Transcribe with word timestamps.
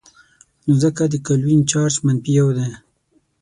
نو 0.65 0.73
ځکه 0.83 1.03
د 1.07 1.15
کلوین 1.27 1.59
چارج 1.71 1.95
منفي 2.05 2.31
یو 2.39 2.49
دی. 2.57 2.69